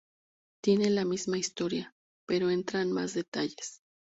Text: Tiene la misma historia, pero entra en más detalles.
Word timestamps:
Tiene 0.63 0.89
la 0.89 1.05
misma 1.05 1.37
historia, 1.37 1.93
pero 2.25 2.49
entra 2.49 2.81
en 2.81 2.91
más 2.91 3.13
detalles. 3.13 3.83